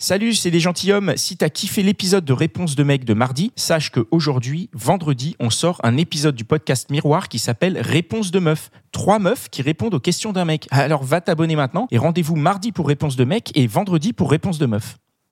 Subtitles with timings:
[0.00, 1.14] Salut, c'est les gentilshommes.
[1.16, 5.50] Si t'as kiffé l'épisode de Réponse de mec de mardi, sache que aujourd'hui, vendredi, on
[5.50, 8.70] sort un épisode du podcast Miroir qui s'appelle Réponse de meuf.
[8.92, 10.68] Trois meufs qui répondent aux questions d'un mec.
[10.70, 14.58] Alors va t'abonner maintenant et rendez-vous mardi pour Réponse de mec et vendredi pour Réponse
[14.58, 14.98] de meuf.